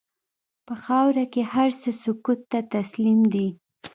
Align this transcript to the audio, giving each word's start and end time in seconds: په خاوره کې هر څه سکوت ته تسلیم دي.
په 0.65 0.73
خاوره 0.83 1.25
کې 1.33 1.41
هر 1.53 1.69
څه 1.81 1.89
سکوت 2.03 2.39
ته 2.51 2.59
تسلیم 2.73 3.19
دي. 3.33 3.47